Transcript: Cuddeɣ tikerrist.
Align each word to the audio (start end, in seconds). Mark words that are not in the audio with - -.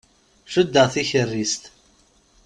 Cuddeɣ 0.53 0.87
tikerrist. 0.93 1.63